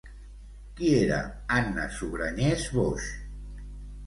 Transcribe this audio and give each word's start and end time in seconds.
Qui 0.79 0.87
era 1.01 1.19
Anna 1.57 1.83
Sugrañes 1.99 2.67
Boix? 2.79 3.13